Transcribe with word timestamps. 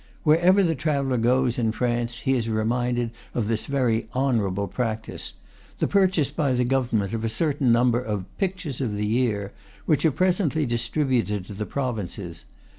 Wherever 0.23 0.63
the 0.63 0.73
traveller 0.73 1.17
goes, 1.17 1.59
in 1.59 1.71
France, 1.71 2.21
he 2.21 2.33
is 2.33 2.49
reminded 2.49 3.11
of 3.35 3.47
this 3.47 3.67
very 3.67 4.09
honorable 4.13 4.67
practice, 4.67 5.33
the 5.77 5.87
purchase 5.87 6.31
by 6.31 6.53
the 6.53 6.65
Government 6.65 7.13
of 7.13 7.23
a 7.23 7.29
cer 7.29 7.53
tain 7.53 7.71
number 7.71 8.01
of 8.01 8.25
"pictures 8.39 8.81
of 8.81 8.95
the 8.95 9.05
year," 9.05 9.53
which 9.85 10.03
are 10.03 10.09
pre 10.11 10.29
sently 10.29 10.67
distributed 10.67 11.51
in 11.51 11.55
the 11.57 11.67
provinces. 11.67 12.45